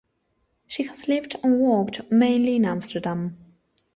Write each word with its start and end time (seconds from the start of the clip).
She 0.65 0.81
has 0.85 1.07
lived 1.07 1.35
and 1.43 1.59
worked 1.59 2.09
mainly 2.11 2.55
in 2.55 2.65
Amsterdam. 2.65 3.37